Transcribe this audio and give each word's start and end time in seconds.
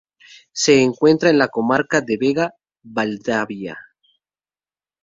Se 0.51 0.81
encuentra 0.81 1.29
en 1.29 1.37
la 1.37 1.49
comarca 1.49 2.01
de 2.01 2.17
Vega-Valdavia. 2.19 3.77